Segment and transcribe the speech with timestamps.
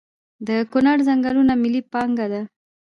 [0.47, 2.41] د کنړ ځنګلونه ملي پانګه ده؟